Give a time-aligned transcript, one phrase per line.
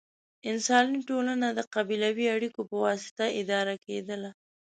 [0.49, 4.31] انساني ټولنه د قبیلوي اړیکو په واسطه اداره کېدله.